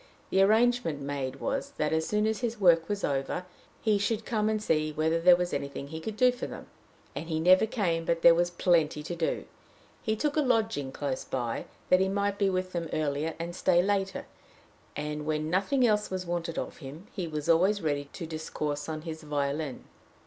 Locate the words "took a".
10.15-10.41